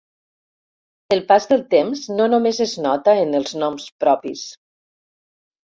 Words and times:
El 1.15 1.21
pas 1.31 1.45
del 1.51 1.61
temps 1.75 2.07
no 2.15 2.27
només 2.33 2.63
es 2.67 2.75
nota 2.89 3.17
en 3.27 3.39
els 3.43 3.55
noms 3.67 3.89
propis. 4.07 4.49